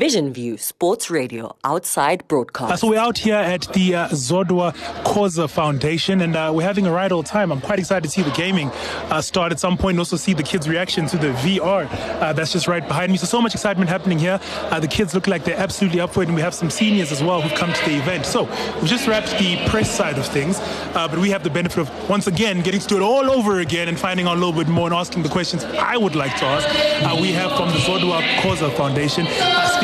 Vision 0.00 0.32
View 0.32 0.56
Sports 0.56 1.10
Radio 1.10 1.54
outside 1.62 2.26
broadcast. 2.26 2.72
Uh, 2.72 2.76
so 2.78 2.88
we're 2.88 2.98
out 2.98 3.18
here 3.18 3.34
at 3.34 3.70
the 3.74 3.94
uh, 3.96 4.08
Zodwa 4.08 4.72
Khoza 5.04 5.46
Foundation, 5.46 6.22
and 6.22 6.34
uh, 6.34 6.50
we're 6.54 6.66
having 6.66 6.86
a 6.86 6.90
right 6.90 7.12
old 7.12 7.26
time. 7.26 7.52
I'm 7.52 7.60
quite 7.60 7.78
excited 7.78 8.04
to 8.04 8.08
see 8.08 8.22
the 8.22 8.30
gaming 8.30 8.70
uh, 9.10 9.20
start 9.20 9.52
at 9.52 9.60
some 9.60 9.76
point, 9.76 9.96
and 9.96 9.98
also 9.98 10.16
see 10.16 10.32
the 10.32 10.42
kids' 10.42 10.66
reaction 10.66 11.06
to 11.08 11.18
the 11.18 11.32
VR 11.42 11.86
uh, 12.22 12.32
that's 12.32 12.50
just 12.50 12.66
right 12.66 12.88
behind 12.88 13.12
me. 13.12 13.18
So 13.18 13.26
so 13.26 13.42
much 13.42 13.52
excitement 13.52 13.90
happening 13.90 14.18
here. 14.18 14.40
Uh, 14.70 14.80
the 14.80 14.88
kids 14.88 15.14
look 15.14 15.26
like 15.26 15.44
they're 15.44 15.54
absolutely 15.54 16.00
up 16.00 16.14
for 16.14 16.22
it, 16.22 16.28
and 16.28 16.34
we 16.34 16.40
have 16.40 16.54
some 16.54 16.70
seniors 16.70 17.12
as 17.12 17.22
well 17.22 17.42
who've 17.42 17.58
come 17.58 17.70
to 17.70 17.84
the 17.84 17.96
event. 17.96 18.24
So 18.24 18.44
we've 18.76 18.88
just 18.88 19.06
wrapped 19.06 19.38
the 19.38 19.62
press 19.68 19.94
side 19.94 20.16
of 20.16 20.24
things, 20.24 20.58
but 20.94 21.18
we 21.18 21.28
have 21.28 21.44
the 21.44 21.50
benefit 21.50 21.78
of 21.78 22.08
once 22.08 22.26
again 22.26 22.62
getting 22.62 22.80
to 22.80 22.88
do 22.88 22.96
it 22.96 23.02
all 23.02 23.30
over 23.30 23.60
again 23.60 23.86
and 23.86 24.00
finding 24.00 24.26
out 24.26 24.38
a 24.38 24.40
little 24.40 24.58
bit 24.58 24.68
more 24.68 24.86
and 24.86 24.94
asking 24.94 25.24
the 25.24 25.28
questions 25.28 25.62
I 25.62 25.98
would 25.98 26.14
like 26.14 26.34
to 26.38 26.46
ask. 26.46 27.20
we 27.20 27.32
have 27.32 27.54
from 27.54 27.68
the 27.68 27.80
Zodwa 27.80 28.22
Khoza 28.38 28.74
Foundation. 28.78 29.26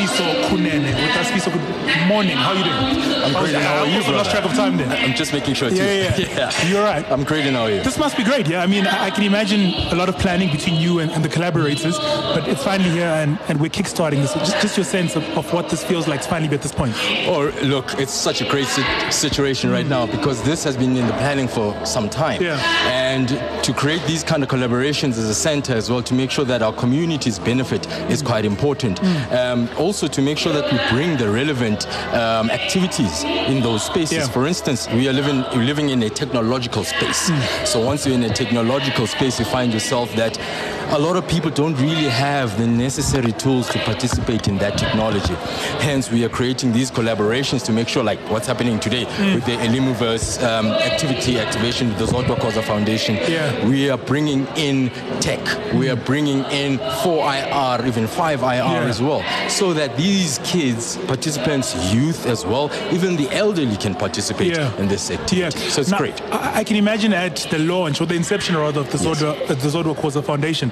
Sifiso 0.07 0.49
Kunene 0.49 0.85
with 0.85 1.17
us. 1.17 1.31
Sifiso, 1.31 1.51
good 1.51 2.07
morning. 2.07 2.37
How 2.37 2.51
are 2.51 2.55
you 2.55 2.63
doing? 2.63 3.13
I'm 3.23 3.33
great. 3.33 3.55
How 3.55 3.79
are 3.79 3.87
you, 3.87 3.99
brother? 4.01 4.17
lost 4.17 4.31
track 4.31 4.45
of 4.45 4.53
time 4.53 4.77
there. 4.77 4.87
I'm 4.87 5.13
just 5.13 5.33
making 5.33 5.53
sure. 5.55 5.69
Too. 5.69 5.75
Yeah, 5.75 6.17
yeah, 6.17 6.51
yeah. 6.51 6.67
You're 6.67 6.83
right. 6.83 7.09
I'm 7.11 7.23
great. 7.23 7.43
How 7.45 7.63
are 7.63 7.71
you? 7.71 7.83
This 7.83 7.97
must 7.97 8.15
be 8.15 8.23
great. 8.23 8.47
Yeah. 8.47 8.63
I 8.63 8.67
mean, 8.67 8.87
I 8.87 9.09
can 9.09 9.23
imagine 9.23 9.73
a 9.91 9.95
lot 9.95 10.09
of 10.09 10.17
planning 10.17 10.51
between 10.51 10.75
you 10.75 10.99
and, 10.99 11.11
and 11.11 11.23
the 11.23 11.29
collaborators, 11.29 11.97
but 11.97 12.47
it's 12.47 12.63
finally 12.63 12.89
here 12.89 13.07
and, 13.07 13.37
and 13.49 13.59
we're 13.59 13.69
kickstarting 13.69 14.21
this. 14.21 14.33
Just, 14.33 14.61
just 14.61 14.77
your 14.77 14.85
sense 14.85 15.15
of, 15.15 15.23
of 15.37 15.51
what 15.53 15.69
this 15.69 15.83
feels 15.83 16.07
like 16.07 16.21
to 16.21 16.29
finally 16.29 16.49
be 16.49 16.55
at 16.55 16.61
this 16.61 16.71
point. 16.71 16.95
Oh, 17.27 17.51
look, 17.63 17.99
it's 17.99 18.13
such 18.13 18.41
a 18.41 18.49
great 18.49 18.67
situation 19.11 19.69
right 19.69 19.85
mm. 19.85 19.89
now 19.89 20.05
because 20.05 20.41
this 20.43 20.63
has 20.63 20.77
been 20.77 20.95
in 20.95 21.07
the 21.07 21.13
planning 21.13 21.47
for 21.47 21.73
some 21.85 22.09
time. 22.09 22.41
Yeah. 22.41 22.59
And 22.87 23.29
to 23.63 23.73
create 23.73 24.03
these 24.03 24.23
kind 24.23 24.43
of 24.43 24.49
collaborations 24.49 25.11
as 25.11 25.29
a 25.29 25.35
center 25.35 25.73
as 25.73 25.89
well 25.89 26.01
to 26.03 26.13
make 26.13 26.31
sure 26.31 26.45
that 26.45 26.61
our 26.61 26.73
communities 26.73 27.39
benefit 27.39 27.87
is 28.09 28.21
quite 28.21 28.45
important. 28.45 29.01
Mm. 29.01 29.31
Um, 29.31 29.69
also 29.77 29.96
to 30.05 30.21
make 30.21 30.37
sure 30.37 30.53
that 30.53 30.71
we 30.71 30.77
bring 30.95 31.17
the 31.17 31.29
relevant 31.29 31.87
um, 32.13 32.51
activities 32.51 33.23
in 33.23 33.63
those 33.63 33.83
spaces. 33.83 34.17
Yeah. 34.17 34.27
For 34.27 34.45
instance, 34.45 34.87
we 34.89 35.07
are 35.07 35.13
living 35.13 35.41
living 35.65 35.89
in 35.89 36.03
a 36.03 36.09
technological 36.09 36.83
space. 36.83 37.29
Mm. 37.29 37.65
So 37.65 37.79
once 37.79 38.05
you're 38.05 38.15
in 38.15 38.23
a 38.23 38.33
technological 38.33 39.07
space, 39.07 39.39
you 39.39 39.45
find 39.45 39.73
yourself 39.73 40.13
that 40.15 40.37
a 40.89 40.99
lot 40.99 41.17
of 41.17 41.27
people 41.27 41.51
don't 41.51 41.75
really 41.75 42.07
have 42.07 42.57
the 42.57 42.65
necessary 42.65 43.33
tools 43.33 43.67
to 43.69 43.79
participate 43.79 44.47
in 44.47 44.57
that 44.59 44.77
technology. 44.77 45.33
Hence, 45.83 46.09
we 46.09 46.23
are 46.23 46.29
creating 46.29 46.71
these 46.71 46.89
collaborations 46.89 47.63
to 47.65 47.73
make 47.73 47.89
sure, 47.89 48.03
like 48.03 48.19
what's 48.29 48.47
happening 48.47 48.79
today 48.79 49.05
mm. 49.05 49.35
with 49.35 49.45
the 49.45 49.57
Elimuverse 49.57 50.41
um, 50.43 50.67
activity 50.67 51.39
activation 51.39 51.89
with 51.89 51.97
the 51.99 52.05
Zodwa 52.05 52.37
Khoza 52.37 52.63
Foundation. 52.63 53.15
Yeah. 53.15 53.67
We 53.67 53.89
are 53.89 53.97
bringing 53.97 54.47
in 54.55 54.89
tech. 55.19 55.41
We 55.73 55.89
are 55.89 55.97
bringing 55.97 56.39
in 56.45 56.77
4IR, 56.77 57.85
even 57.85 58.05
5IR 58.05 58.41
yeah. 58.41 58.83
as 58.83 59.01
well, 59.01 59.23
so 59.49 59.73
that 59.73 59.97
these 59.97 60.39
kids, 60.43 60.97
participants, 61.05 61.93
youth 61.93 62.25
as 62.25 62.45
well, 62.45 62.71
even 62.93 63.17
the 63.17 63.29
elderly 63.31 63.75
can 63.75 63.93
participate 63.93 64.55
yeah. 64.55 64.75
in 64.77 64.87
this 64.87 65.11
activity. 65.11 65.37
Yeah. 65.37 65.49
So 65.49 65.81
it's 65.81 65.91
now, 65.91 65.97
great. 65.97 66.21
I 66.31 66.63
can 66.63 66.77
imagine 66.77 67.13
at 67.13 67.35
the 67.51 67.59
launch 67.59 67.99
or 67.99 68.05
the 68.05 68.15
inception 68.15 68.55
rather 68.55 68.81
of 68.81 68.91
the 68.91 68.97
Zodwa, 68.97 69.37
yes. 69.37 69.51
uh, 69.51 69.55
the 69.55 69.69
Zodwa 69.69 69.95
Khoza 69.95 70.23
Foundation, 70.23 70.71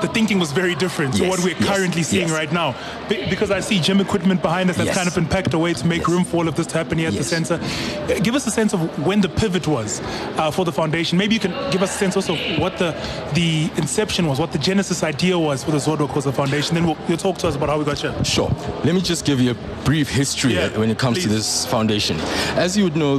the 0.00 0.08
thinking 0.08 0.38
was 0.38 0.52
very 0.52 0.74
different 0.74 1.14
yes, 1.14 1.22
to 1.22 1.28
what 1.28 1.40
we're 1.40 1.58
yes, 1.58 1.68
currently 1.68 2.02
seeing 2.02 2.28
yes. 2.28 2.36
right 2.36 2.52
now. 2.52 2.74
because 3.08 3.50
I 3.50 3.60
see 3.60 3.80
gym 3.80 4.00
equipment 4.00 4.42
behind 4.42 4.70
us 4.70 4.76
that's 4.76 4.96
kind 4.96 5.08
of 5.08 5.14
been 5.14 5.26
packed 5.26 5.54
away 5.54 5.74
to 5.74 5.86
make 5.86 6.06
room 6.06 6.24
for 6.24 6.38
all 6.38 6.48
of 6.48 6.54
this 6.54 6.66
to 6.68 6.78
happen 6.78 6.98
here 6.98 7.08
at 7.08 7.14
the 7.14 7.24
center. 7.24 7.54
Uh, 7.54 8.18
give 8.20 8.34
us 8.34 8.46
a 8.46 8.50
sense 8.50 8.72
of 8.72 9.06
when 9.06 9.20
the 9.20 9.28
pivot 9.28 9.66
was 9.66 10.00
uh, 10.36 10.50
for 10.50 10.64
the 10.64 10.72
foundation. 10.72 11.18
Maybe 11.18 11.34
you 11.34 11.40
can 11.40 11.52
give 11.70 11.82
us 11.82 11.94
a 11.94 11.98
sense 11.98 12.16
also 12.16 12.34
of 12.34 12.58
what 12.58 12.78
the 12.78 12.92
the 13.34 13.70
inception 13.76 14.26
was, 14.26 14.38
what 14.38 14.52
the 14.52 14.58
genesis 14.58 15.02
idea 15.02 15.38
was 15.38 15.64
for 15.64 15.70
the 15.70 15.78
Zodwa 15.78 16.08
Khoza 16.08 16.32
Foundation. 16.32 16.74
Then 16.74 16.86
we'll, 16.86 16.96
you'll 17.08 17.18
talk 17.18 17.38
to 17.38 17.48
us 17.48 17.56
about 17.56 17.68
how 17.68 17.78
we 17.78 17.84
got 17.84 17.98
here. 17.98 18.14
Sure. 18.24 18.50
Let 18.84 18.94
me 18.94 19.00
just 19.00 19.24
give 19.24 19.40
you 19.40 19.52
a 19.52 19.84
brief 19.84 20.08
history 20.08 20.54
yeah, 20.54 20.76
when 20.78 20.90
it 20.90 20.98
comes 20.98 21.18
please. 21.18 21.24
to 21.24 21.30
this 21.30 21.66
foundation. 21.66 22.18
As 22.56 22.76
you 22.76 22.84
would 22.84 22.96
know, 22.96 23.18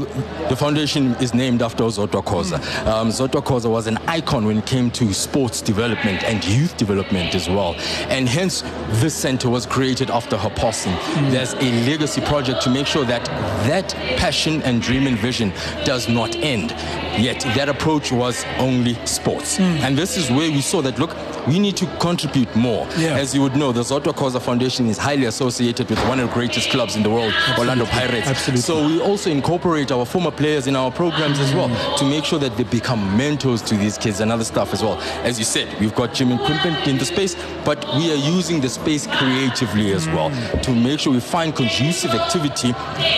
the 0.49 0.55
foundation 0.55 1.15
is 1.15 1.33
named 1.33 1.61
after 1.61 1.83
Zodwa 1.83 2.23
Khoza. 2.23 2.57
Mm. 2.59 2.87
Um, 2.87 3.09
Khoza 3.41 3.69
was 3.69 3.87
an 3.87 3.97
icon 4.07 4.45
when 4.45 4.57
it 4.57 4.65
came 4.65 4.91
to 4.91 5.13
sports 5.13 5.61
development 5.61 6.23
and 6.23 6.45
youth 6.45 6.68
youth 6.69 6.77
development 6.77 7.35
as 7.35 7.49
well. 7.49 7.75
And 8.09 8.27
hence, 8.27 8.63
this 9.01 9.13
center 9.13 9.49
was 9.49 9.65
created 9.65 10.09
after 10.09 10.37
her 10.37 10.49
passing. 10.49 10.93
Mm. 10.93 11.31
There's 11.31 11.53
a 11.53 11.89
legacy 11.89 12.21
project 12.21 12.61
to 12.63 12.69
make 12.69 12.87
sure 12.87 13.05
that 13.05 13.25
that 13.67 13.93
passion 14.17 14.61
and 14.63 14.81
dream 14.81 15.07
and 15.07 15.17
vision 15.17 15.51
does 15.85 16.07
not 16.07 16.35
end. 16.35 16.71
Yet, 17.19 17.41
that 17.55 17.69
approach 17.69 18.11
was 18.11 18.45
only 18.57 18.95
sports. 19.05 19.57
Mm. 19.57 19.79
And 19.81 19.97
this 19.97 20.17
is 20.17 20.29
where 20.29 20.51
we 20.51 20.61
saw 20.61 20.81
that, 20.81 20.99
look, 20.99 21.15
we 21.49 21.57
need 21.57 21.75
to 21.77 21.87
contribute 21.97 22.55
more. 22.55 22.87
Yeah. 22.95 23.17
As 23.17 23.33
you 23.33 23.41
would 23.41 23.55
know, 23.55 23.71
the 23.71 23.81
Zodwa 23.81 24.13
Khoza 24.13 24.39
Foundation 24.39 24.87
is 24.87 24.97
highly 24.97 25.25
associated 25.25 25.89
with 25.89 25.99
one 26.07 26.19
of 26.19 26.29
the 26.29 26.33
greatest 26.33 26.69
clubs 26.69 26.95
in 26.95 27.01
the 27.01 27.09
world, 27.09 27.33
Absolutely. 27.33 27.63
Orlando 27.63 27.85
Pirates. 27.85 28.27
Absolutely. 28.27 28.61
So 28.61 28.87
we 28.87 29.01
also 29.01 29.31
incorporate 29.31 29.91
our 29.91 30.05
former 30.05 30.29
players 30.29 30.67
in 30.67 30.75
our 30.75 30.91
programs 30.91 31.39
as 31.39 31.53
well 31.53 31.69
mm. 31.69 31.97
to 31.97 32.05
make 32.05 32.23
sure 32.23 32.37
that 32.37 32.55
they 32.55 32.63
become 32.63 33.17
mentors 33.17 33.63
to 33.63 33.75
these 33.75 33.97
kids 33.97 34.19
and 34.19 34.31
other 34.31 34.43
stuff 34.43 34.73
as 34.73 34.83
well. 34.83 34.99
As 35.23 35.39
you 35.39 35.45
said, 35.45 35.79
we've 35.79 35.95
got 35.95 36.13
gym 36.13 36.31
equipment 36.31 36.87
in 36.87 36.99
the 36.99 37.05
space, 37.05 37.35
but 37.65 37.83
we 37.95 38.11
are 38.11 38.31
using 38.35 38.61
the 38.61 38.69
space 38.69 39.07
creatively 39.07 39.91
as 39.91 40.07
well 40.07 40.29
mm. 40.29 40.61
to 40.61 40.71
make 40.71 40.99
sure 40.99 41.11
we 41.13 41.19
find 41.19 41.55
conducive 41.55 42.11
activity 42.11 42.73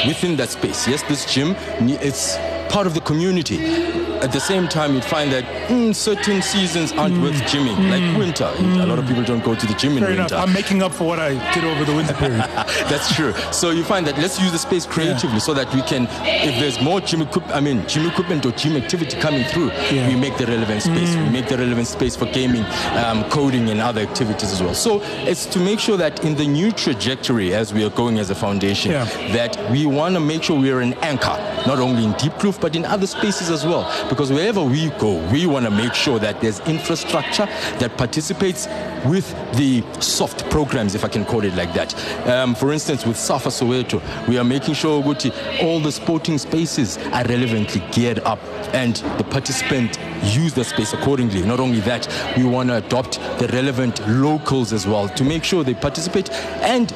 within 0.07 0.37
that 0.37 0.49
space. 0.49 0.87
Yes, 0.87 1.03
this 1.03 1.31
gym, 1.33 1.55
it's 1.81 2.37
part 2.73 2.87
of 2.87 2.93
the 2.93 3.01
community 3.01 4.01
at 4.21 4.31
the 4.31 4.39
same 4.39 4.67
time, 4.67 4.93
you'd 4.93 5.03
find 5.03 5.31
that 5.31 5.43
mm, 5.67 5.95
certain 5.95 6.41
seasons 6.41 6.91
aren't 6.93 7.15
mm. 7.15 7.23
worth 7.23 7.41
gymming, 7.43 7.75
mm. 7.75 7.89
like 7.89 8.17
winter. 8.17 8.45
Mm. 8.45 8.83
A 8.83 8.85
lot 8.85 8.99
of 8.99 9.07
people 9.07 9.23
don't 9.23 9.43
go 9.43 9.55
to 9.55 9.65
the 9.65 9.73
gym 9.73 9.97
Fair 9.97 10.11
in 10.11 10.17
winter. 10.17 10.35
Enough. 10.35 10.47
I'm 10.47 10.53
making 10.53 10.81
up 10.81 10.93
for 10.93 11.05
what 11.05 11.19
I 11.19 11.31
did 11.53 11.63
over 11.63 11.85
the 11.85 11.95
winter 11.95 12.13
period. 12.13 12.41
That's 12.89 13.13
true. 13.15 13.33
So 13.51 13.71
you 13.71 13.83
find 13.83 14.05
that 14.07 14.17
let's 14.17 14.39
use 14.39 14.51
the 14.51 14.59
space 14.59 14.85
creatively 14.85 15.33
yeah. 15.33 15.47
so 15.47 15.53
that 15.53 15.73
we 15.73 15.81
can, 15.83 16.07
if 16.23 16.59
there's 16.59 16.81
more 16.81 17.01
gym 17.01 17.21
equipment, 17.21 17.55
I 17.55 17.59
mean, 17.59 17.87
gym 17.87 18.07
equipment 18.07 18.45
or 18.45 18.51
gym 18.51 18.75
activity 18.75 19.19
coming 19.19 19.43
through, 19.45 19.71
yeah. 19.91 20.07
we 20.07 20.15
make 20.15 20.37
the 20.37 20.45
relevant 20.45 20.81
space. 20.83 21.15
We 21.15 21.21
mm. 21.21 21.31
make 21.31 21.47
the 21.47 21.57
relevant 21.57 21.87
space 21.87 22.15
for 22.15 22.25
gaming, 22.27 22.63
um, 23.03 23.23
coding, 23.29 23.69
and 23.69 23.79
other 23.79 24.01
activities 24.01 24.51
as 24.51 24.61
well. 24.61 24.73
So 24.73 25.01
it's 25.27 25.45
to 25.47 25.59
make 25.59 25.79
sure 25.79 25.97
that 25.97 26.23
in 26.23 26.35
the 26.35 26.47
new 26.47 26.71
trajectory 26.71 27.53
as 27.53 27.73
we 27.73 27.83
are 27.83 27.89
going 27.89 28.19
as 28.19 28.29
a 28.29 28.35
foundation, 28.35 28.91
yeah. 28.91 29.05
that 29.33 29.57
we 29.71 29.85
want 29.85 30.15
to 30.15 30.19
make 30.19 30.43
sure 30.43 30.59
we're 30.59 30.81
an 30.81 30.93
anchor, 30.95 31.37
not 31.67 31.79
only 31.79 32.03
in 32.05 32.13
Diepkloof, 32.13 32.59
but 32.59 32.75
in 32.75 32.85
other 32.85 33.07
spaces 33.07 33.49
as 33.49 33.65
well. 33.65 33.83
Because 34.09 34.31
wherever 34.31 34.63
we 34.63 34.89
go, 34.91 35.17
we 35.31 35.45
want 35.45 35.60
to 35.65 35.71
make 35.71 35.93
sure 35.93 36.19
that 36.19 36.41
there's 36.41 36.59
infrastructure 36.61 37.45
that 37.79 37.97
participates 37.97 38.67
with 39.05 39.29
the 39.55 39.83
soft 39.99 40.49
programs, 40.49 40.95
if 40.95 41.03
I 41.03 41.07
can 41.07 41.25
call 41.25 41.43
it 41.43 41.55
like 41.55 41.73
that. 41.73 41.95
Um, 42.27 42.55
for 42.55 42.71
instance, 42.71 43.05
with 43.05 43.17
Safa 43.17 43.49
Soweto, 43.49 44.01
we 44.27 44.37
are 44.37 44.43
making 44.43 44.75
sure 44.75 45.01
that 45.01 45.61
all 45.61 45.79
the 45.79 45.91
sporting 45.91 46.37
spaces 46.37 46.97
are 46.97 47.23
relevantly 47.25 47.81
geared 47.91 48.19
up 48.19 48.39
and 48.73 48.95
the 49.17 49.23
participant 49.23 49.97
use 50.23 50.53
the 50.53 50.63
space 50.63 50.93
accordingly. 50.93 51.41
Not 51.43 51.59
only 51.59 51.79
that, 51.81 52.07
we 52.37 52.43
want 52.43 52.69
to 52.69 52.77
adopt 52.77 53.19
the 53.39 53.47
relevant 53.49 54.07
locals 54.07 54.73
as 54.73 54.87
well 54.87 55.09
to 55.09 55.23
make 55.23 55.43
sure 55.43 55.63
they 55.63 55.73
participate 55.73 56.31
and 56.61 56.93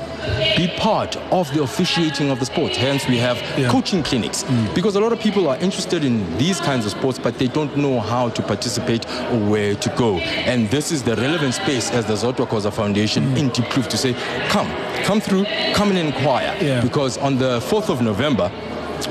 be 0.58 0.68
part 0.78 1.16
of 1.32 1.54
the 1.54 1.62
officiating 1.62 2.30
of 2.30 2.40
the 2.40 2.46
sport. 2.46 2.76
Hence, 2.76 3.08
we 3.08 3.18
have 3.18 3.38
yeah. 3.58 3.70
coaching 3.70 4.04
clinics 4.04 4.44
mm. 4.44 4.74
because 4.74 4.96
a 4.96 5.00
lot 5.00 5.12
of 5.12 5.20
people 5.20 5.48
are 5.48 5.58
interested 5.58 6.04
in 6.04 6.38
these 6.38 6.60
kinds 6.60 6.86
of 6.86 6.92
sports, 6.92 7.20
but 7.20 7.38
they 7.38 7.48
don't 7.48 7.76
know 7.78 8.00
how 8.00 8.30
to 8.30 8.42
participate 8.42 9.06
or 9.32 9.50
where 9.50 9.76
to 9.76 9.90
go. 9.98 10.18
And 10.18 10.70
this 10.70 10.92
is 10.92 11.04
the 11.04 11.16
relevant 11.16 11.54
space 11.54 11.92
as 11.92 12.06
the 12.06 12.14
Zodwa 12.14 12.48
Khoza 12.48 12.74
Foundation 12.74 13.24
mm. 13.24 13.38
in 13.38 13.50
Diepkloof 13.50 13.88
to 13.90 13.98
say, 13.98 14.14
come, 14.50 14.70
come 15.04 15.20
through, 15.20 15.46
come 15.74 15.90
and 15.90 16.00
inquire. 16.00 16.58
Yeah. 16.62 16.82
Because 16.82 17.18
on 17.18 17.38
the 17.38 17.60
4th 17.60 17.90
of 17.90 18.02
November, 18.02 18.52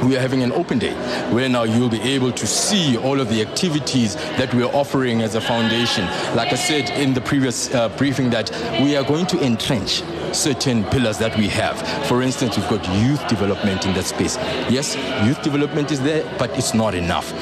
we 0.05 0.17
are 0.17 0.21
having 0.21 0.43
an 0.43 0.53
open 0.53 0.79
day 0.79 0.95
where 1.33 1.49
now 1.49 1.63
you'll 1.63 1.89
be 1.89 2.01
able 2.03 2.33
to 2.33 2.47
see 2.47 2.97
all 2.97 3.21
of 3.21 3.29
the 3.29 3.41
activities 3.41 4.17
that 4.37 4.53
we're 4.55 4.73
offering 4.73 5.23
as 5.23 5.35
a 5.35 5.41
foundation. 5.41 6.05
Like 6.37 6.53
I 6.53 6.57
said 6.57 6.91
in 6.91 7.15
the 7.15 7.21
previous 7.21 7.73
uh, 7.75 7.89
briefing, 7.91 8.31
that 8.31 8.51
we 8.83 8.97
are 8.97 9.05
going 9.05 9.27
to 9.27 9.43
entrench 9.45 10.03
certain 10.33 10.85
pillars 10.85 11.19
that 11.19 11.37
we 11.37 11.49
have. 11.49 11.81
For 12.09 12.23
instance, 12.23 12.57
we've 12.57 12.69
got 12.69 12.87
youth 13.01 13.27
development 13.29 13.87
in 13.87 13.95
that 13.95 14.05
space. 14.05 14.37
Yes, 14.69 14.97
youth 15.27 15.43
development 15.43 15.91
is 15.91 16.01
there, 16.01 16.25
but 16.39 16.51
it's 16.59 16.75
not 16.75 16.95
enough. 16.95 17.33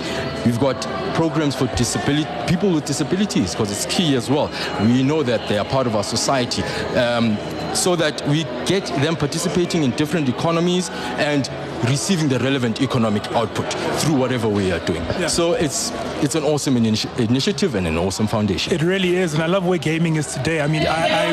We've 0.45 0.61
got 0.61 0.81
programs 1.15 1.55
for 1.55 1.67
disability, 1.77 2.29
people 2.47 2.73
with 2.73 2.85
disabilities, 2.85 3.53
because 3.53 3.71
it's 3.71 3.87
key 3.95 4.15
as 4.15 4.31
well. 4.31 4.51
We 4.83 5.03
know 5.03 5.23
that 5.23 5.49
they 5.49 5.59
are 5.59 5.65
part 5.65 5.87
of 5.87 5.97
our 5.97 6.05
society. 6.05 6.63
Um, 6.97 7.39
so 7.75 7.97
that 7.97 8.27
we 8.29 8.45
get 8.67 8.85
them 9.01 9.17
participating 9.17 9.83
in 9.83 9.93
different 9.93 10.29
economies 10.29 10.91
and 11.17 11.49
receiving 11.89 12.29
the 12.29 12.39
relevant 12.39 12.81
economic 12.81 13.27
output 13.33 13.73
through 14.01 14.15
whatever 14.15 14.49
we 14.49 14.71
are 14.73 14.79
doing. 14.81 15.03
Yeah. 15.19 15.27
So 15.27 15.53
it's 15.55 15.91
it's 16.23 16.35
an 16.35 16.45
awesome 16.45 16.77
initi- 16.77 17.19
initiative 17.29 17.75
and 17.75 17.87
an 17.87 17.99
awesome 17.99 18.27
foundation. 18.29 18.73
It 18.73 18.83
really 18.83 19.17
is, 19.17 19.35
and 19.35 19.43
I 19.43 19.47
love 19.47 19.67
where 19.67 19.79
gaming 19.79 20.17
is 20.17 20.33
today. 20.35 20.61
I 20.61 20.67
mean, 20.69 20.87
I, 20.87 21.33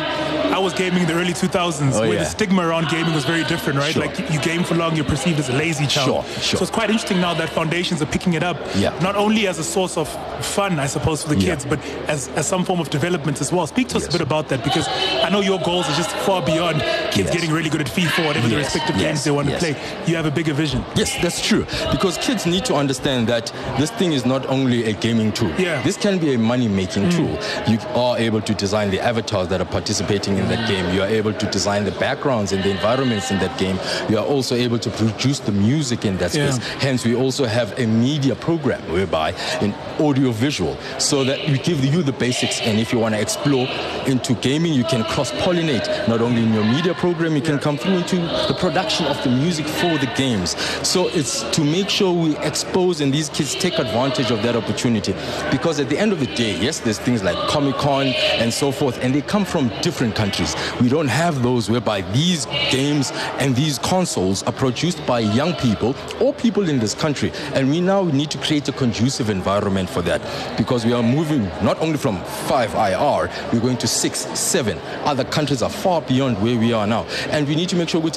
I, 0.49 0.55
I 0.55 0.57
was 0.57 0.73
gaming 0.73 1.01
in 1.03 1.07
the 1.07 1.13
early 1.13 1.33
2000s, 1.33 1.93
Oh, 1.93 1.99
where 2.01 2.13
yeah. 2.13 2.19
the 2.19 2.25
stigma 2.25 2.65
around 2.67 2.89
gaming 2.89 3.13
was 3.13 3.23
very 3.25 3.43
different, 3.43 3.77
right? 3.77 3.93
Sure. 3.93 4.05
Like 4.05 4.17
you 4.31 4.39
game 4.41 4.63
for 4.63 4.73
long, 4.75 4.95
you're 4.95 5.05
perceived 5.05 5.37
as 5.39 5.49
a 5.49 5.53
lazy 5.53 5.85
child. 5.85 6.25
Sure, 6.25 6.41
sure. 6.41 6.57
So 6.57 6.63
it's 6.63 6.71
quite 6.71 6.89
interesting 6.89 7.21
now 7.21 7.33
that 7.35 7.49
foundations 7.49 8.01
are 8.01 8.07
picking 8.07 8.33
it 8.33 8.41
up, 8.43 8.57
Yeah. 8.75 8.97
not 9.01 9.15
only 9.15 9.47
as 9.47 9.59
a 9.59 9.63
source 9.63 9.95
of 9.97 10.07
fun, 10.43 10.79
I 10.79 10.87
suppose, 10.87 11.21
for 11.23 11.29
the 11.29 11.39
Yeah. 11.39 11.51
kids, 11.51 11.65
but 11.65 11.79
as, 12.07 12.27
as 12.29 12.47
some 12.47 12.65
form 12.65 12.79
of 12.79 12.89
development 12.89 13.39
as 13.41 13.51
well. 13.53 13.67
Speak 13.67 13.87
to 13.89 13.97
us 13.97 14.07
a 14.07 14.11
bit 14.11 14.21
about 14.21 14.47
that, 14.49 14.63
because 14.63 14.87
I 15.23 15.29
know 15.29 15.41
your 15.41 15.59
goals 15.59 15.87
are 15.87 15.95
just 15.95 16.11
far 16.25 16.41
beyond 16.41 16.81
kids 17.11 17.29
Yes. 17.29 17.33
getting 17.33 17.51
really 17.51 17.69
good 17.69 17.81
at 17.81 17.87
FIFA, 17.87 18.23
or 18.23 18.27
whatever 18.27 18.47
the 18.47 18.55
respective 18.57 18.95
yes, 18.95 19.03
games 19.05 19.23
they 19.25 19.31
want 19.31 19.49
yes. 19.49 19.59
to 19.61 19.73
play. 19.73 20.03
You 20.07 20.15
have 20.15 20.25
a 20.25 20.31
bigger 20.39 20.53
vision. 20.53 20.81
Yes, 20.95 21.21
that's 21.21 21.45
true. 21.45 21.65
Because 21.91 22.17
kids 22.17 22.45
need 22.45 22.63
to 22.63 22.73
understand 22.73 23.27
that 23.27 23.51
this 23.77 23.91
thing 23.91 24.13
is 24.13 24.25
not 24.25 24.45
only 24.45 24.85
a 24.85 24.93
gaming 24.93 25.33
tool. 25.33 25.53
Yeah. 25.57 25.81
This 25.81 25.97
can 25.97 26.17
be 26.17 26.33
a 26.33 26.37
money-making 26.37 27.03
mm. 27.03 27.15
tool. 27.17 27.33
You 27.71 27.77
are 27.93 28.17
able 28.17 28.41
to 28.49 28.53
design 28.53 28.89
the 28.89 29.01
avatars 29.01 29.49
that 29.49 29.59
are 29.59 29.71
participating 29.79 30.37
in 30.37 30.47
that 30.47 30.59
mm. 30.59 30.67
game. 30.71 30.95
You 30.95 31.01
are 31.01 31.11
able 31.19 31.33
to 31.33 31.45
design 31.51 31.83
the 31.83 31.91
backgrounds 31.91 32.53
and 32.53 32.63
the 32.63 32.69
environments 32.69 33.31
in 33.31 33.39
that 33.39 33.59
game. 33.59 33.77
You 34.09 34.17
are 34.17 34.25
also 34.25 34.55
able 34.55 34.79
to 34.79 34.89
produce 34.89 35.39
the 35.41 35.51
music 35.51 36.05
in 36.05 36.15
that 36.19 36.31
space. 36.31 36.57
Yeah. 36.57 36.79
Hence, 36.79 37.03
we 37.03 37.15
also 37.15 37.43
have 37.45 37.77
a 37.77 37.85
media 37.85 38.35
program 38.35 38.81
whereby 38.93 39.33
in 39.59 39.73
audio 39.99 40.31
visual, 40.31 40.77
so 40.99 41.25
that 41.25 41.39
we 41.49 41.57
give 41.57 41.83
you 41.83 42.01
the 42.01 42.13
basics. 42.13 42.61
And 42.61 42.79
if 42.79 42.93
you 42.93 42.99
want 42.99 43.13
to 43.15 43.21
explore 43.21 43.67
into 44.07 44.35
gaming, 44.35 44.73
you 44.73 44.85
can 44.85 45.03
cross-pollinate 45.03 46.07
not 46.07 46.21
only 46.21 46.43
in 46.43 46.53
your 46.53 46.63
media 46.63 46.93
program, 46.93 47.35
you 47.35 47.41
can 47.41 47.59
come 47.59 47.77
through 47.77 47.97
into 47.97 48.15
the 48.47 48.55
production 48.57 49.05
of 49.07 49.21
the 49.25 49.29
music 49.29 49.65
for 49.65 49.97
the 49.97 50.09
games. 50.29 50.51
So 50.87 51.07
it's 51.09 51.43
to 51.55 51.63
make 51.63 51.89
sure 51.89 52.11
we 52.13 52.37
expose 52.37 53.01
and 53.01 53.13
these 53.13 53.29
kids 53.29 53.55
take 53.55 53.79
advantage 53.79 54.31
of 54.31 54.41
that 54.43 54.55
opportunity. 54.55 55.13
Because 55.51 55.79
at 55.79 55.89
the 55.89 55.97
end 55.97 56.11
of 56.11 56.19
the 56.19 56.27
day, 56.35 56.57
yes, 56.59 56.79
there's 56.79 56.99
things 56.99 57.23
like 57.23 57.37
Comic 57.49 57.75
Con 57.75 58.07
and 58.41 58.53
so 58.53 58.71
forth, 58.71 58.97
and 59.03 59.13
they 59.13 59.21
come 59.21 59.45
from 59.45 59.69
different 59.81 60.15
countries. 60.15 60.55
We 60.81 60.89
don't 60.89 61.07
have 61.07 61.41
those 61.41 61.69
whereby 61.69 62.01
these 62.13 62.45
games 62.71 63.11
and 63.39 63.55
these 63.55 63.79
consoles 63.79 64.43
are 64.43 64.53
produced 64.53 65.05
by 65.05 65.19
young 65.19 65.53
people 65.55 65.95
or 66.21 66.33
people 66.33 66.69
in 66.69 66.79
this 66.79 66.93
country. 66.93 67.31
And 67.53 67.69
we 67.69 67.81
now 67.81 68.03
need 68.03 68.31
to 68.31 68.37
create 68.37 68.67
a 68.67 68.71
conducive 68.71 69.29
environment 69.29 69.89
for 69.89 70.01
that 70.03 70.21
because 70.57 70.85
we 70.85 70.93
are 70.93 71.03
moving 71.03 71.43
not 71.63 71.79
only 71.79 71.97
from 71.97 72.17
5IR, 72.47 73.51
we're 73.51 73.61
going 73.61 73.77
to 73.77 73.87
6, 73.87 74.19
7. 74.19 74.77
Other 75.05 75.23
countries 75.23 75.61
are 75.61 75.69
far 75.69 76.01
beyond 76.01 76.41
where 76.41 76.57
we 76.57 76.73
are 76.73 76.87
now. 76.87 77.03
And 77.29 77.47
we 77.47 77.55
need 77.55 77.69
to 77.69 77.75
make 77.75 77.89
sure 77.89 78.01
we 78.01 78.11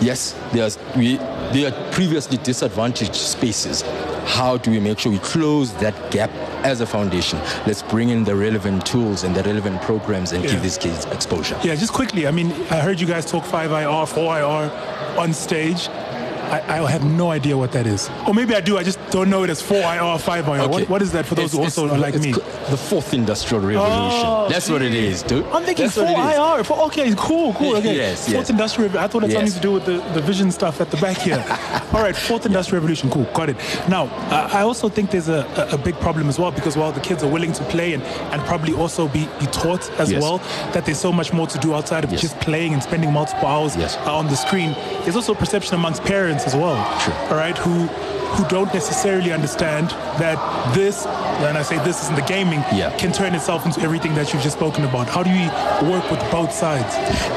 yes, 0.00 0.34
there's, 0.52 0.78
we, 0.96 1.16
there 1.52 1.72
are 1.72 1.92
previously 1.92 2.38
disadvantaged 2.38 3.14
spaces. 3.14 3.82
How 4.26 4.56
do 4.56 4.70
we 4.70 4.80
make 4.80 4.98
sure 4.98 5.12
we 5.12 5.18
close 5.20 5.72
that 5.74 6.10
gap 6.10 6.30
as 6.64 6.80
a 6.80 6.86
foundation? 6.86 7.38
Let's 7.66 7.82
bring 7.82 8.10
in 8.10 8.24
the 8.24 8.34
relevant 8.34 8.84
tools 8.84 9.22
and 9.22 9.34
the 9.34 9.42
relevant 9.44 9.80
programs 9.82 10.32
and 10.32 10.42
Yeah. 10.44 10.50
give 10.52 10.62
these 10.62 10.78
kids 10.78 11.04
exposure. 11.06 11.58
Yeah, 11.62 11.76
just 11.76 11.92
quickly. 11.92 12.26
I 12.26 12.30
mean, 12.32 12.50
I 12.70 12.80
heard 12.80 13.00
you 13.00 13.06
guys 13.06 13.24
talk 13.30 13.44
5IR, 13.44 14.06
4IR 14.06 15.16
on 15.18 15.32
stage. 15.32 15.88
I, 16.46 16.80
I 16.82 16.90
have 16.90 17.04
no 17.04 17.30
idea 17.30 17.56
what 17.56 17.72
that 17.72 17.86
is. 17.86 18.08
Or 18.26 18.32
maybe 18.34 18.54
I 18.54 18.60
do, 18.60 18.78
I 18.78 18.82
just 18.82 18.98
don't 19.10 19.28
know 19.30 19.42
it 19.42 19.50
as 19.50 19.62
4IR, 19.62 20.18
5IR. 20.18 20.68
What, 20.70 20.88
what 20.88 21.02
is 21.02 21.12
that 21.12 21.26
for 21.26 21.34
those 21.34 21.52
who 21.52 21.58
It's- 21.58 21.76
also 21.78 21.86
it's- 21.86 22.00
like 22.00 22.14
it's 22.14 22.24
me? 22.26 22.32
The 22.32 22.76
fourth 22.76 23.14
industrial 23.14 23.62
revolution. 23.62 24.26
Oh, 24.26 24.48
That's 24.48 24.68
what 24.68 24.82
it 24.82 24.94
is, 24.94 25.22
dude. 25.22 25.44
I'm 25.46 25.62
thinking 25.64 25.86
That's 25.86 25.96
what 25.96 26.08
it 26.08 26.10
is. 26.12 26.16
4IR. 26.16 26.64
For, 26.66 26.78
okay, 26.86 27.14
cool, 27.16 27.52
cool. 27.54 27.76
Okay. 27.76 27.96
Yes, 27.96 28.24
Fourth 28.24 28.34
yes. 28.34 28.50
Industrial 28.50 28.88
Revolution. 28.88 29.04
I 29.04 29.08
thought 29.12 29.24
it 29.24 29.30
had 29.30 29.42
Yes. 29.42 29.52
something 29.52 29.60
to 29.60 29.68
do 29.68 29.72
with 29.72 29.84
the, 29.86 30.14
the 30.20 30.22
vision 30.26 30.50
stuff 30.50 30.80
at 30.80 30.90
the 30.90 30.96
back 30.98 31.16
here. 31.18 31.44
All 31.92 32.00
right, 32.02 32.16
Fourth 32.16 32.46
Industrial 32.46 32.80
Revolution. 32.80 33.10
Cool, 33.10 33.24
got 33.34 33.48
it. 33.50 33.56
Now, 33.88 34.06
uh, 34.30 34.48
I 34.52 34.62
also 34.62 34.88
think 34.88 35.10
there's 35.10 35.28
a, 35.28 35.44
a, 35.70 35.74
a 35.74 35.78
big 35.78 35.94
problem 36.00 36.28
as 36.28 36.38
well 36.38 36.50
because 36.52 36.76
while 36.76 36.92
the 36.92 37.00
kids 37.00 37.22
are 37.22 37.30
willing 37.30 37.52
to 37.52 37.64
play 37.64 37.92
and, 37.94 38.02
and 38.32 38.40
probably 38.42 38.72
also 38.74 39.08
be, 39.08 39.28
be 39.40 39.46
taught 39.46 39.88
as 40.00 40.10
Yes. 40.12 40.22
well 40.22 40.38
that 40.72 40.84
there's 40.86 40.98
so 41.00 41.12
much 41.12 41.32
more 41.32 41.46
to 41.46 41.58
do 41.58 41.74
outside 41.74 42.04
of 42.04 42.10
just 42.10 42.38
playing 42.40 42.72
and 42.74 42.82
spending 42.82 43.12
multiple 43.12 43.46
hours 43.48 43.76
uh, 43.76 44.12
on 44.12 44.26
the 44.26 44.36
screen, 44.36 44.72
there's 45.02 45.16
also 45.16 45.32
a 45.32 45.36
perception 45.36 45.74
amongst 45.74 46.02
parents 46.04 46.35
as 46.44 46.54
well. 46.54 46.76
True. 47.00 47.14
All 47.30 47.36
right, 47.36 47.56
who 47.56 47.88
who 48.36 48.46
don't 48.48 48.72
necessarily 48.74 49.32
understand 49.32 49.90
that 50.20 50.38
this, 50.74 51.04
and 51.44 51.56
I 51.58 51.62
say 51.62 51.78
this 51.84 52.02
is 52.02 52.08
in 52.08 52.14
the 52.14 52.22
gaming, 52.22 52.60
Yeah. 52.72 52.90
can 52.96 53.12
turn 53.12 53.34
itself 53.34 53.66
into 53.66 53.80
everything 53.80 54.14
that 54.14 54.32
you've 54.32 54.42
just 54.42 54.56
spoken 54.56 54.84
about. 54.84 55.08
How 55.08 55.22
do 55.22 55.30
we 55.30 55.46
work 55.90 56.10
with 56.10 56.20
both 56.30 56.52
sides? 56.52 56.94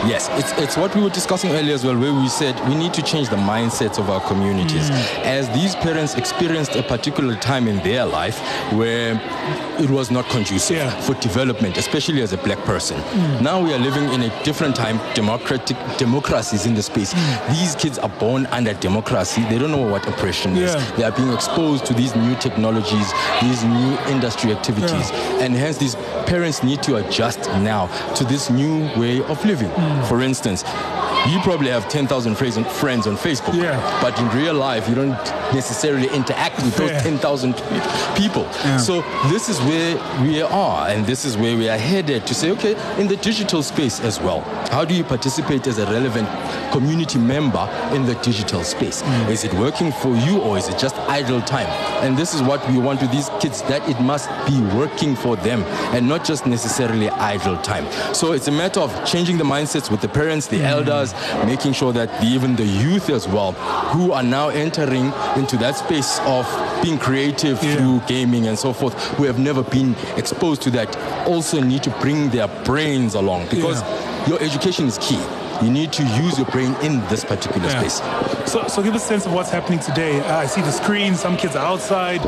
Yes, 0.07 0.29
it's, 0.33 0.51
it's 0.61 0.77
what 0.77 0.95
we 0.95 1.01
were 1.01 1.09
discussing 1.09 1.51
earlier 1.51 1.73
as 1.73 1.83
well, 1.85 1.97
where 1.97 2.13
we 2.13 2.27
said 2.29 2.55
we 2.67 2.75
need 2.75 2.93
to 2.93 3.01
change 3.01 3.29
the 3.29 3.35
mindsets 3.35 3.99
of 3.99 4.09
our 4.09 4.21
communities. 4.21 4.89
Mm. 4.89 5.25
As 5.25 5.49
these 5.49 5.75
parents 5.75 6.15
experienced 6.15 6.75
a 6.75 6.83
particular 6.83 7.35
time 7.35 7.67
in 7.67 7.77
their 7.83 8.05
life 8.05 8.39
where 8.73 9.19
it 9.79 9.89
was 9.89 10.11
not 10.11 10.25
conducive 10.29 10.77
Yeah. 10.77 10.89
for 11.01 11.13
development, 11.15 11.77
especially 11.77 12.21
as 12.21 12.33
a 12.33 12.37
black 12.37 12.59
person. 12.65 12.97
Now 13.41 13.61
we 13.61 13.73
are 13.73 13.79
living 13.79 14.11
in 14.13 14.23
a 14.23 14.43
different 14.43 14.75
time, 14.75 14.99
democratic 15.13 15.77
democracies 15.97 16.65
in 16.65 16.73
the 16.75 16.83
space. 16.83 17.13
These 17.49 17.75
kids 17.75 17.97
are 17.99 18.09
born 18.19 18.45
under 18.47 18.73
democracy. 18.73 19.41
They 19.49 19.57
don't 19.57 19.71
know 19.71 19.87
what 19.93 20.07
oppression 20.07 20.55
is. 20.57 20.73
They 20.97 21.03
are 21.03 21.11
being 21.11 21.31
exposed 21.33 21.85
to 21.87 21.93
these 21.93 22.15
new 22.15 22.35
technologies, 22.35 23.11
these 23.41 23.63
new 23.63 23.88
industry 24.09 24.51
activities. 24.51 25.11
And 25.41 25.53
hence 25.53 25.77
these 25.77 25.95
parents 26.25 26.63
need 26.63 26.83
to 26.83 26.97
adjust 26.97 27.39
now 27.61 27.87
to 28.15 28.23
this 28.23 28.49
new 28.49 28.81
way 28.99 29.21
of 29.23 29.43
living. 29.45 29.69
Mm. 29.69 30.07
For 30.07 30.21
instance, 30.21 30.63
you 31.27 31.39
probably 31.41 31.69
have 31.69 31.89
10,000 31.89 32.35
friends 32.35 32.57
on- 33.07 33.17
Facebook, 33.17 33.53
Yeah. 33.53 33.79
but 34.01 34.17
in 34.19 34.29
real 34.29 34.53
life, 34.53 34.87
you 34.87 34.95
don't 34.95 35.17
necessarily 35.53 36.07
interact 36.13 36.61
with 36.63 36.75
those 36.77 36.91
Fair. 36.91 37.01
10,000 37.01 37.53
pe- 37.55 38.15
people. 38.15 38.47
So 38.77 39.03
this 39.29 39.49
is 39.49 39.59
where 39.61 39.97
we 40.21 40.41
are, 40.41 40.87
and 40.87 41.05
this 41.05 41.25
is 41.25 41.35
where 41.37 41.57
we 41.57 41.67
are 41.69 41.77
headed 41.77 42.25
to 42.27 42.33
say, 42.33 42.51
okay, 42.51 42.75
in 42.97 43.07
the 43.07 43.17
digital 43.17 43.61
space 43.61 43.99
as 43.99 44.19
well, 44.21 44.41
how 44.71 44.85
do 44.85 44.93
you 44.93 45.03
participate 45.03 45.67
as 45.67 45.77
a 45.79 45.85
relevant 45.87 46.29
community 46.71 47.19
member 47.19 47.67
in 47.93 48.05
the 48.05 48.15
digital 48.15 48.63
space? 48.63 49.01
Mm. 49.01 49.29
Is 49.29 49.43
it 49.43 49.53
working 49.55 49.91
for 49.91 50.15
you, 50.15 50.39
or 50.39 50.57
is 50.57 50.69
it 50.69 50.77
just 50.77 50.95
idle 51.09 51.41
time? 51.41 51.67
And 52.03 52.17
this 52.17 52.33
is 52.33 52.41
what 52.41 52.67
we 52.69 52.77
want 52.77 53.01
with 53.01 53.11
these 53.11 53.29
kids, 53.39 53.61
that 53.63 53.87
it 53.89 53.99
must 53.99 54.29
be 54.47 54.61
working 54.77 55.15
for 55.15 55.35
them, 55.35 55.63
and 55.93 56.07
not 56.07 56.23
just 56.23 56.45
necessarily 56.45 57.09
idle 57.09 57.57
time. 57.57 57.85
So 58.13 58.31
it's 58.33 58.47
a 58.47 58.51
matter 58.51 58.79
of 58.79 58.91
changing 59.05 59.37
the 59.37 59.43
mindsets 59.43 59.91
with 59.91 60.01
the 60.01 60.07
parents, 60.09 60.47
the 60.47 60.59
mm. 60.59 60.69
elders, 60.69 61.08
making 61.45 61.73
sure 61.73 61.91
that 61.93 62.09
the, 62.21 62.27
even 62.27 62.55
the 62.55 62.65
youth 62.65 63.09
as 63.09 63.27
well, 63.27 63.53
who 63.93 64.11
are 64.11 64.23
now 64.23 64.49
entering 64.49 65.11
into 65.35 65.57
that 65.57 65.75
space 65.75 66.19
of 66.25 66.45
being 66.83 66.97
creative 66.97 67.61
Yeah. 67.63 67.75
through 67.75 68.01
gaming 68.07 68.47
and 68.47 68.57
so 68.57 68.73
forth, 68.73 68.93
who 69.17 69.23
have 69.23 69.39
never 69.39 69.63
been 69.63 69.95
exposed 70.17 70.61
to 70.63 70.71
that, 70.71 70.95
also 71.27 71.59
need 71.61 71.83
to 71.83 71.89
bring 72.01 72.29
their 72.29 72.47
brains 72.63 73.15
along 73.15 73.47
because 73.49 73.81
your 74.27 74.41
education 74.41 74.85
is 74.87 74.97
key. 74.99 75.19
You 75.61 75.69
need 75.69 75.91
to 75.93 76.03
use 76.03 76.37
your 76.37 76.47
brain 76.47 76.73
in 76.81 77.01
this 77.09 77.25
particular 77.25 77.67
Yeah. 77.67 77.79
space. 77.87 77.99
So, 78.49 78.67
so 78.67 78.81
give 78.81 78.95
us 78.95 79.03
a 79.03 79.07
sense 79.07 79.25
of 79.27 79.33
what's 79.33 79.51
happening 79.51 79.77
today. 79.77 80.19
Uh, 80.21 80.37
I 80.37 80.47
see 80.47 80.61
the 80.61 80.71
screen. 80.71 81.13
Some 81.13 81.37
kids 81.37 81.55
are 81.55 81.63
outside. 81.63 82.19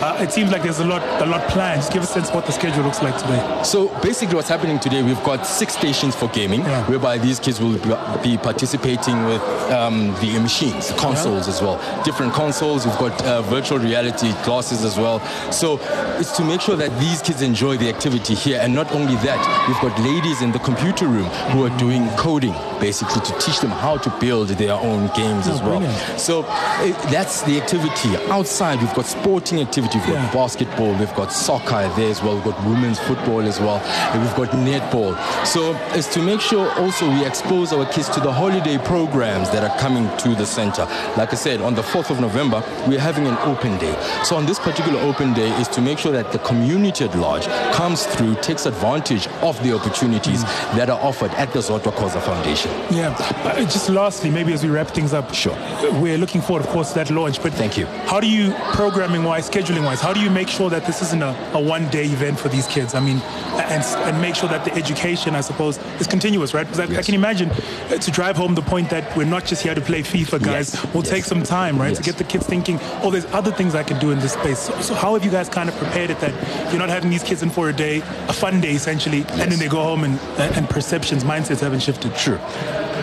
Uh, 0.00 0.16
it 0.22 0.32
seems 0.32 0.50
like 0.50 0.62
there's 0.62 0.78
a 0.80 0.84
lot, 0.86 1.02
a 1.20 1.26
lot 1.26 1.46
planned. 1.50 1.82
Just 1.82 1.92
give 1.92 2.02
a 2.02 2.06
sense 2.06 2.30
of 2.30 2.34
what 2.34 2.46
the 2.46 2.52
schedule 2.52 2.82
looks 2.82 3.02
like 3.02 3.14
today. 3.18 3.60
So 3.62 3.88
basically, 4.00 4.36
what's 4.36 4.48
happening 4.48 4.78
today, 4.78 5.02
we've 5.02 5.22
got 5.22 5.46
six 5.46 5.74
stations 5.74 6.14
for 6.16 6.28
gaming, 6.28 6.60
Yeah. 6.60 6.82
whereby 6.88 7.18
these 7.18 7.38
kids 7.38 7.60
will 7.60 7.74
be- 8.22 8.38
participating 8.38 9.26
with 9.26 9.42
um, 9.70 10.14
the 10.22 10.38
machines, 10.38 10.92
consoles 10.92 11.46
as 11.46 11.60
well. 11.60 11.76
Different 12.04 12.32
consoles. 12.32 12.86
We've 12.86 12.96
got 12.98 13.22
uh, 13.26 13.42
virtual 13.42 13.78
reality 13.78 14.32
glasses 14.44 14.82
as 14.82 14.96
well. 14.96 15.20
So 15.52 15.78
it's 16.18 16.34
to 16.38 16.42
make 16.44 16.62
sure 16.62 16.76
that 16.76 16.98
these 17.00 17.20
kids 17.20 17.42
enjoy 17.42 17.76
the 17.76 17.90
activity 17.90 18.34
here, 18.34 18.60
and 18.62 18.74
not 18.74 18.90
only 18.92 19.16
that, 19.16 19.40
we've 19.68 19.80
got 19.82 19.98
ladies 20.00 20.40
in 20.40 20.52
the 20.52 20.58
computer 20.60 21.06
room 21.06 21.26
who 21.52 21.66
are 21.66 21.76
doing 21.78 22.08
coding, 22.16 22.54
basically 22.80 23.20
to 23.20 23.38
teach 23.38 23.60
them 23.60 23.70
how 23.72 23.98
to 23.98 24.08
build 24.20 24.48
their 24.48 24.72
own 24.72 25.08
games 25.14 25.48
as 25.48 25.60
well. 25.60 25.65
Brilliant. 25.66 26.20
So 26.20 26.40
it, 26.80 26.96
that's 27.10 27.42
the 27.42 27.60
activity. 27.60 28.16
Outside, 28.30 28.80
we've 28.80 28.94
got 28.94 29.06
sporting 29.06 29.60
activity. 29.60 29.98
We've 29.98 30.08
got 30.14 30.32
basketball, 30.32 30.94
we've 30.94 31.14
got 31.14 31.32
soccer 31.32 31.88
there 31.96 32.10
as 32.10 32.22
well, 32.22 32.34
we've 32.34 32.44
got 32.44 32.58
women's 32.66 32.98
football 33.00 33.40
as 33.40 33.60
well, 33.60 33.78
and 33.78 34.22
we've 34.22 34.36
got 34.36 34.50
netball. 34.56 35.16
So 35.46 35.74
it's 35.96 36.12
to 36.14 36.22
make 36.22 36.40
sure 36.40 36.70
also 36.80 37.08
we 37.08 37.24
expose 37.24 37.72
our 37.72 37.86
kids 37.86 38.08
to 38.10 38.20
the 38.20 38.32
holiday 38.32 38.78
programs 38.78 39.50
that 39.50 39.64
are 39.64 39.76
coming 39.78 40.04
to 40.18 40.34
the 40.34 40.46
center. 40.46 40.84
Like 41.16 41.32
I 41.32 41.36
said, 41.36 41.60
on 41.60 41.74
the 41.74 41.82
4th 41.82 42.10
of 42.10 42.20
November, 42.20 42.62
we're 42.86 43.00
having 43.00 43.26
an 43.26 43.36
open 43.38 43.78
day. 43.78 43.94
So 44.24 44.36
on 44.36 44.46
this 44.46 44.58
particular 44.58 45.00
open 45.00 45.34
day 45.34 45.48
is 45.60 45.68
to 45.68 45.80
make 45.80 45.98
sure 45.98 46.12
that 46.12 46.32
the 46.32 46.38
community 46.40 47.04
at 47.04 47.14
large 47.16 47.46
comes 47.74 48.06
through, 48.06 48.36
takes 48.36 48.66
advantage 48.66 49.26
of 49.42 49.60
the 49.62 49.74
opportunities 49.74 50.44
that 50.76 50.90
are 50.90 51.00
offered 51.00 51.30
at 51.32 51.52
the 51.52 51.58
Zodwa 51.60 51.92
Khoza 51.92 52.22
Foundation. 52.22 52.70
Yeah. 52.90 53.16
Uh, 53.44 53.60
just 53.62 53.88
lastly, 53.88 54.30
maybe 54.30 54.52
as 54.52 54.62
we 54.62 54.70
wrap 54.70 54.88
things 54.88 55.12
up. 55.12 55.34
Sure. 55.34 55.55
We're 56.00 56.18
looking 56.18 56.40
forward, 56.40 56.64
of 56.64 56.70
course, 56.70 56.90
to 56.90 56.94
that 56.96 57.10
launch. 57.10 57.42
But 57.42 57.54
Thank 57.56 57.78
you. 57.78 57.86
How 57.86 58.20
do 58.20 58.28
you, 58.28 58.52
programming 58.74 59.24
wise, 59.24 59.48
scheduling 59.48 59.84
wise, 59.84 60.00
how 60.00 60.12
do 60.12 60.20
you 60.20 60.30
make 60.30 60.48
sure 60.48 60.68
that 60.68 60.84
this 60.84 61.00
isn't 61.00 61.22
a, 61.22 61.34
a 61.54 61.60
one 61.60 61.88
day 61.88 62.04
event 62.04 62.38
for 62.38 62.48
these 62.48 62.66
kids? 62.66 62.94
I 62.94 63.00
mean, 63.00 63.18
and, 63.56 63.82
and 63.82 64.20
make 64.20 64.34
sure 64.34 64.48
that 64.50 64.64
the 64.64 64.74
education, 64.74 65.34
I 65.34 65.40
suppose, 65.40 65.78
is 66.00 66.06
continuous, 66.06 66.52
right? 66.52 66.64
Because 66.64 66.80
I, 66.80 66.98
I 66.98 67.02
can 67.02 67.14
imagine 67.14 67.50
uh, 67.50 67.96
to 67.96 68.10
drive 68.10 68.36
home 68.36 68.54
the 68.54 68.62
point 68.62 68.90
that 68.90 69.16
we're 69.16 69.24
not 69.24 69.46
just 69.46 69.62
here 69.62 69.74
to 69.74 69.80
play 69.80 70.02
FIFA, 70.02 70.42
guys. 70.42 70.74
Yes, 70.74 70.94
Will 70.94 71.02
yes. 71.02 71.10
take 71.10 71.24
some 71.24 71.42
time, 71.42 71.78
right? 71.78 71.96
To 71.96 72.02
get 72.02 72.18
the 72.18 72.24
kids 72.24 72.46
thinking, 72.46 72.78
oh, 73.02 73.10
there's 73.10 73.26
other 73.26 73.50
things 73.50 73.74
I 73.74 73.82
can 73.82 73.98
do 73.98 74.10
in 74.10 74.18
this 74.18 74.34
space. 74.34 74.58
So, 74.58 74.80
so 74.80 74.94
how 74.94 75.14
have 75.14 75.24
you 75.24 75.30
guys 75.30 75.48
kind 75.48 75.68
of 75.68 75.74
prepared 75.76 76.10
it 76.10 76.20
that 76.20 76.34
you're 76.70 76.78
not 76.78 76.90
having 76.90 77.10
these 77.10 77.22
kids 77.22 77.42
in 77.42 77.48
for 77.48 77.70
a 77.70 77.72
day, 77.72 77.98
a 78.28 78.32
fun 78.32 78.60
day 78.60 78.72
essentially, 78.72 79.24
and 79.30 79.50
then 79.50 79.58
they 79.58 79.68
go 79.68 79.82
home 79.82 80.04
and, 80.04 80.20
and 80.38 80.68
perceptions, 80.68 81.24
mindsets 81.24 81.60
haven't 81.60 81.80
shifted? 81.80 82.14
True. 82.14 82.38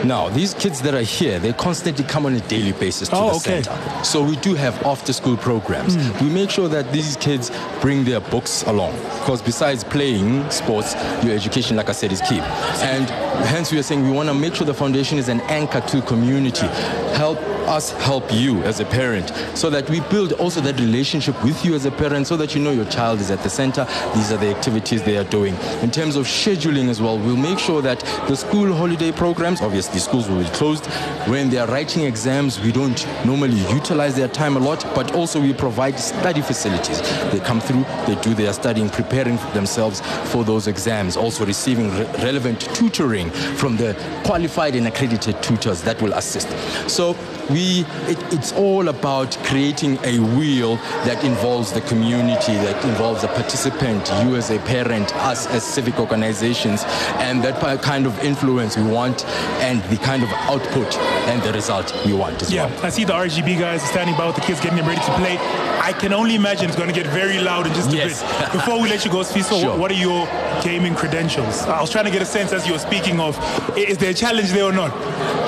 Now, 0.03 0.27
these 0.29 0.53
kids 0.53 0.81
that 0.81 0.93
are 0.93 1.01
here, 1.01 1.39
they 1.39 1.53
constantly 1.53 2.03
come 2.03 2.25
on 2.25 2.33
a 2.33 2.41
daily 2.41 2.74
basis 2.74 3.07
to 3.07 3.15
Oh, 3.15 3.29
the 3.29 3.36
okay. 3.38 3.63
center. 3.63 4.03
So 4.03 4.22
we 4.22 4.36
do 4.38 4.53
have 4.53 4.75
after-school 4.86 5.38
programs. 5.38 5.95
Hmm. 5.95 6.25
We 6.25 6.29
make 6.33 6.50
sure 6.50 6.67
that 6.67 6.91
these 6.91 7.15
kids 7.17 7.51
bring 7.79 8.03
their 8.03 8.19
books 8.19 8.63
along, 8.63 8.93
because 9.19 9.41
besides 9.41 9.83
playing 9.86 10.50
sports, 10.51 10.93
your 11.24 11.33
education, 11.33 11.77
like 11.77 11.88
I 11.88 11.93
said, 11.93 12.12
is 12.12 12.19
key. 12.22 12.39
And 12.81 13.07
hence, 13.46 13.72
we 13.72 13.80
are 13.80 13.84
saying 13.84 14.04
we 14.04 14.12
want 14.12 14.30
to 14.30 14.36
make 14.36 14.56
sure 14.56 14.66
the 14.66 14.74
foundation 14.74 15.18
is 15.18 15.30
an 15.30 15.42
anchor 15.42 15.82
to 15.82 16.02
community. 16.02 16.68
Help 17.16 17.40
us 17.68 17.92
help 17.92 18.32
you 18.34 18.62
as 18.63 18.82
a 18.82 18.86
parent, 18.86 19.30
so 19.58 19.70
that 19.70 19.90
we 19.90 20.02
build 20.02 20.34
also 20.34 20.60
that 20.60 20.78
relationship 20.80 21.42
with 21.44 21.63
you 21.63 21.74
as 21.75 21.86
a 21.86 21.92
parent, 21.92 22.28
so 22.28 22.36
that 22.36 22.54
you 22.54 22.62
know 22.62 22.72
your 22.72 22.86
child 22.86 23.20
is 23.20 23.32
at 23.32 23.40
the 23.40 23.50
center. 23.50 23.86
These 24.13 24.32
are 24.32 24.38
the 24.38 24.54
activities 24.54 25.02
they 25.04 25.18
are 25.18 25.24
doing. 25.24 25.56
In 25.82 25.90
terms 25.90 26.16
of 26.16 26.25
scheduling 26.25 26.90
as 26.90 27.02
well, 27.02 27.18
we'll 27.18 27.38
make 27.38 27.60
sure 27.60 27.82
that 27.82 28.00
the 28.28 28.36
school 28.36 28.74
holiday 28.74 29.12
programs, 29.12 29.62
obviously 29.62 30.00
schools 30.00 30.30
will 30.30 30.44
be 30.44 30.50
closed. 30.50 30.86
When 31.28 31.50
they 31.50 31.58
are 31.58 31.68
writing 31.68 32.04
exams, 32.04 32.60
we 32.60 32.72
don't 32.72 33.08
normally 33.25 33.60
utilize 33.74 34.16
their 34.16 34.28
time 34.28 34.58
a 34.58 34.60
lot, 34.60 34.86
but 34.94 35.16
also 35.16 35.40
we 35.40 35.54
provide 35.54 35.98
study 35.98 36.42
facilities. 36.42 37.02
They 37.32 37.40
come 37.40 37.62
through, 37.62 37.86
they 38.06 38.20
do 38.22 38.34
their 38.34 38.52
studying, 38.52 38.90
preparing 38.90 39.38
themselves 39.54 40.02
for 40.32 40.44
those 40.44 40.68
exams, 40.68 41.16
also 41.16 41.46
receiving 41.46 41.90
re- 41.92 42.06
relevant 42.18 42.60
tutoring 42.75 43.23
from 43.32 43.77
the 43.77 43.94
qualified 44.25 44.75
and 44.75 44.88
accredited 44.88 45.42
tutors 45.44 45.82
that 45.84 46.01
will 46.01 46.13
assist. 46.13 46.50
So 46.89 47.15
we, 47.50 47.86
it, 48.08 48.18
it's 48.34 48.53
all 48.53 48.88
about 48.88 49.38
creating 49.44 49.98
a 50.03 50.20
wheel 50.38 50.77
that 51.06 51.24
involves 51.24 51.72
the 51.72 51.82
community, 51.82 52.53
that 52.53 52.84
involves 52.86 53.22
the 53.22 53.27
participant, 53.30 54.10
you 54.24 54.36
as 54.36 54.50
a 54.50 54.60
parent, 54.60 55.13
us 55.18 55.48
as 55.48 55.63
civic 55.63 56.00
organizations, 56.00 56.84
and 57.18 57.44
that 57.44 57.82
kind 57.82 58.06
of 58.06 58.18
influence 58.24 58.77
we 58.77 58.84
want, 58.84 59.25
and 59.62 59.84
the 59.86 59.98
kind 59.98 60.24
of 60.24 60.30
output 60.50 60.98
and 61.27 61.42
the 61.44 61.51
result 61.53 61.94
we 62.06 62.13
want 62.13 62.42
as 62.42 62.51
Yeah, 62.53 62.65
well. 62.68 62.86
I 62.86 62.89
see 62.89 63.03
the 63.03 63.13
RGB 63.13 63.60
guys 63.60 63.82
standing 63.84 64.15
by 64.15 64.27
with 64.27 64.36
the 64.36 64.42
kids 64.42 64.60
getting 64.60 64.77
them 64.77 64.88
ready 64.88 65.01
to 65.01 65.13
play. 65.15 65.38
I 65.86 65.92
can 65.92 66.13
only 66.13 66.36
imagine 66.36 66.68
it's 66.70 66.78
going 66.78 66.88
to 66.88 66.96
get 66.96 67.08
very 67.08 67.40
loud 67.40 67.68
in 67.68 67.74
just 67.74 67.92
a 67.92 67.96
Yes. 67.98 68.22
bit. 68.24 68.52
Before 68.54 68.80
we 68.82 68.88
let 68.90 69.04
you 69.04 69.12
go, 69.12 69.18
Sfiso, 69.20 69.60
Sure. 69.62 69.78
what 69.78 69.92
are 69.92 69.96
your 70.08 70.25
gaming 70.63 70.96
credentials? 70.96 71.62
I 71.63 71.82
was 71.82 71.90
trying 71.90 72.06
to 72.06 72.12
get 72.12 72.22
a 72.22 72.25
sense 72.25 72.54
as 72.54 72.66
you 72.66 72.72
were 72.74 72.80
speaking 72.80 73.20
of, 73.20 73.38
is 73.78 73.98
there 73.98 74.12
a 74.12 74.13
challenge 74.13 74.52
there 74.54 74.63
or 74.63 74.72
not? 74.72 74.92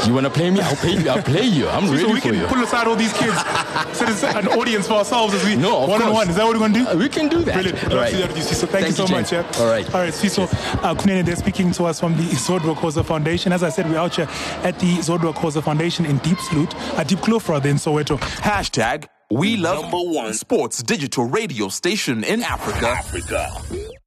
You 0.06 0.14
want 0.14 0.26
to 0.26 0.30
play 0.30 0.50
me? 0.52 0.60
I'll 0.60 0.76
play 0.76 0.92
you. 0.98 1.10
I'll 1.10 1.24
play 1.24 1.44
you. 1.46 1.70
I'm 1.70 1.88
so 1.88 1.94
ready 1.94 2.06
we 2.06 2.20
for 2.20 2.30
can 2.30 2.40
you. 2.40 2.48
pull 2.48 2.62
aside 2.64 2.86
all 2.88 2.98
these 2.98 3.14
kids, 3.14 3.34
so 3.94 4.28
an 4.28 4.48
audience 4.50 4.88
for 4.88 4.96
ourselves 4.96 5.34
as 5.34 5.44
we 5.46 5.56
No, 5.56 5.84
of 5.84 5.90
one-on-one. 5.90 6.30
Is 6.30 6.36
that 6.36 6.44
what 6.44 6.54
we're 6.54 6.60
going 6.60 6.74
to 6.74 6.80
do? 6.80 6.88
Uh, 6.88 6.96
we 6.98 7.08
can 7.08 7.30
do 7.30 7.40
that. 7.44 7.54
Brilliant. 7.54 7.78
I'd 7.86 7.92
All 7.92 7.98
love 7.98 8.08
to 8.10 8.12
right. 8.12 8.12
do 8.12 8.18
that 8.20 8.28
with 8.28 8.38
you, 8.38 8.44
Siso. 8.44 8.68
Thank, 8.68 8.88
you 8.88 8.92
so 8.92 9.08
James. 9.08 9.32
much. 9.32 9.32
Yeah. 9.32 9.60
All 9.62 9.68
right. 9.68 9.86
All 9.96 10.02
right, 10.02 10.14
Siso. 10.14 10.44
Uh, 10.84 10.94
Kunene, 10.96 11.26
they're 11.26 11.36
speaking 11.38 11.72
to 11.72 11.86
us 11.86 12.00
from 12.02 12.18
the 12.18 12.24
Zodwa 12.24 12.76
Khoza 12.76 13.06
Foundation. 13.06 13.54
As 13.54 13.64
I 13.64 13.70
said, 13.70 13.90
we're 13.90 13.98
out 13.98 14.16
here 14.16 14.28
at 14.64 14.78
the 14.80 14.98
Zodwa 14.98 15.34
Khoza 15.34 15.64
Foundation 15.64 16.06
in 16.06 16.18
Deep 16.20 16.40
Sloot, 16.40 16.76
uh, 16.76 17.04
Diepkloof 17.06 17.48
rather 17.48 17.70
in 17.70 17.78
Soweto. 17.78 18.20
Hashtag 18.20 19.06
we 19.32 19.58
love 19.58 19.82
number 19.82 19.98
one 19.98 20.34
sports 20.34 20.84
digital 20.84 21.26
radio 21.26 21.68
station 21.68 22.24
in 22.24 22.44
Africa. 22.44 22.88
Africa. 22.90 24.05